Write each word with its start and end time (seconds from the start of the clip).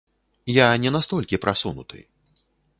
Я 0.55 0.67
не 0.85 0.93
настолькі 0.95 1.41
прасунуты. 1.45 2.05